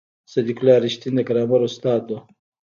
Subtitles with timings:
[0.31, 2.19] صدیق الله رښتین د ګرامر استاد و.